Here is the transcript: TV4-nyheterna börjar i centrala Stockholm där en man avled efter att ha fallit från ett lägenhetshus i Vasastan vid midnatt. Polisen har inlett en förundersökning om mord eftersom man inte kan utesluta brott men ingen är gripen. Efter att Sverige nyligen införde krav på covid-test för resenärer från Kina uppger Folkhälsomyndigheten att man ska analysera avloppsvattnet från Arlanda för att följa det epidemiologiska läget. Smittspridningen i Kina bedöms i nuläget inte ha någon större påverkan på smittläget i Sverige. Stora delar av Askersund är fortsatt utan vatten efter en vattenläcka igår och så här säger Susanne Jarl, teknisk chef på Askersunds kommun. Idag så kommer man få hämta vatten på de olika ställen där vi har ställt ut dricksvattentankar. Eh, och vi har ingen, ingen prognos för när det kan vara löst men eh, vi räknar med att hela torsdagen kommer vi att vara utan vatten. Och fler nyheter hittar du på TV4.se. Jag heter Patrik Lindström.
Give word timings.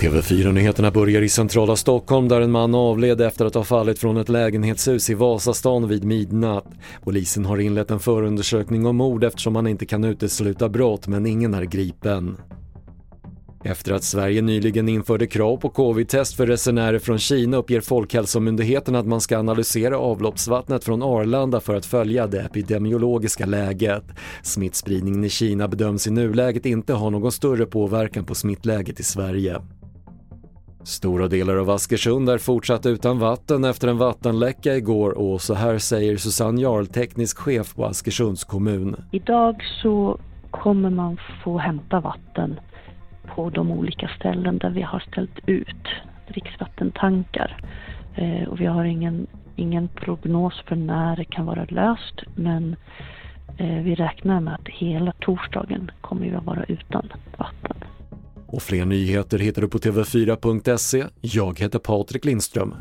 TV4-nyheterna 0.00 0.90
börjar 0.90 1.22
i 1.22 1.28
centrala 1.28 1.76
Stockholm 1.76 2.28
där 2.28 2.40
en 2.40 2.50
man 2.50 2.74
avled 2.74 3.20
efter 3.20 3.44
att 3.44 3.54
ha 3.54 3.64
fallit 3.64 3.98
från 3.98 4.16
ett 4.16 4.28
lägenhetshus 4.28 5.10
i 5.10 5.14
Vasastan 5.14 5.88
vid 5.88 6.04
midnatt. 6.04 6.66
Polisen 7.04 7.44
har 7.44 7.58
inlett 7.58 7.90
en 7.90 8.00
förundersökning 8.00 8.86
om 8.86 8.96
mord 8.96 9.24
eftersom 9.24 9.52
man 9.52 9.66
inte 9.66 9.86
kan 9.86 10.04
utesluta 10.04 10.68
brott 10.68 11.06
men 11.06 11.26
ingen 11.26 11.54
är 11.54 11.62
gripen. 11.62 12.36
Efter 13.66 13.92
att 13.92 14.04
Sverige 14.04 14.42
nyligen 14.42 14.88
införde 14.88 15.26
krav 15.26 15.56
på 15.56 15.68
covid-test 15.68 16.36
för 16.36 16.46
resenärer 16.46 16.98
från 16.98 17.18
Kina 17.18 17.56
uppger 17.56 17.80
Folkhälsomyndigheten 17.80 18.94
att 18.94 19.06
man 19.06 19.20
ska 19.20 19.38
analysera 19.38 19.98
avloppsvattnet 19.98 20.84
från 20.84 21.02
Arlanda 21.02 21.60
för 21.60 21.74
att 21.74 21.86
följa 21.86 22.26
det 22.26 22.40
epidemiologiska 22.40 23.46
läget. 23.46 24.04
Smittspridningen 24.42 25.24
i 25.24 25.28
Kina 25.28 25.68
bedöms 25.68 26.06
i 26.06 26.10
nuläget 26.10 26.66
inte 26.66 26.92
ha 26.92 27.10
någon 27.10 27.32
större 27.32 27.66
påverkan 27.66 28.24
på 28.24 28.34
smittläget 28.34 29.00
i 29.00 29.02
Sverige. 29.02 29.60
Stora 30.84 31.28
delar 31.28 31.56
av 31.56 31.70
Askersund 31.70 32.30
är 32.30 32.38
fortsatt 32.38 32.86
utan 32.86 33.18
vatten 33.18 33.64
efter 33.64 33.88
en 33.88 33.98
vattenläcka 33.98 34.76
igår 34.76 35.10
och 35.10 35.40
så 35.40 35.54
här 35.54 35.78
säger 35.78 36.16
Susanne 36.16 36.60
Jarl, 36.60 36.86
teknisk 36.86 37.38
chef 37.38 37.74
på 37.74 37.84
Askersunds 37.84 38.44
kommun. 38.44 38.96
Idag 39.12 39.56
så 39.82 40.18
kommer 40.50 40.90
man 40.90 41.20
få 41.44 41.58
hämta 41.58 42.00
vatten 42.00 42.56
på 43.34 43.50
de 43.50 43.70
olika 43.70 44.10
ställen 44.18 44.58
där 44.58 44.70
vi 44.70 44.82
har 44.82 45.00
ställt 45.00 45.38
ut 45.46 45.86
dricksvattentankar. 46.28 47.56
Eh, 48.14 48.48
och 48.48 48.60
vi 48.60 48.66
har 48.66 48.84
ingen, 48.84 49.26
ingen 49.56 49.88
prognos 49.88 50.62
för 50.66 50.76
när 50.76 51.16
det 51.16 51.24
kan 51.24 51.46
vara 51.46 51.64
löst 51.64 52.22
men 52.34 52.76
eh, 53.58 53.82
vi 53.82 53.94
räknar 53.94 54.40
med 54.40 54.54
att 54.54 54.68
hela 54.68 55.12
torsdagen 55.12 55.90
kommer 56.00 56.22
vi 56.22 56.34
att 56.34 56.44
vara 56.44 56.64
utan 56.64 57.12
vatten. 57.36 57.76
Och 58.46 58.62
fler 58.62 58.84
nyheter 58.84 59.38
hittar 59.38 59.62
du 59.62 59.68
på 59.68 59.78
TV4.se. 59.78 61.04
Jag 61.20 61.60
heter 61.60 61.78
Patrik 61.78 62.24
Lindström. 62.24 62.74